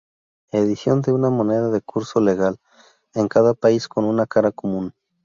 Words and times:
Edición 0.51 1.03
de 1.03 1.11
una 1.13 1.29
moneda 1.29 1.69
de 1.69 1.79
curso 1.81 2.19
legal 2.21 2.57
en 3.13 3.27
cada 3.27 3.53
país 3.53 3.87
con 3.87 4.03
una 4.05 4.25
cara 4.25 4.51
común 4.51 4.95